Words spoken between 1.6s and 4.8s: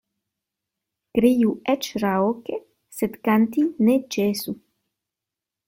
eĉ raŭke, sed kanti ne ĉesu.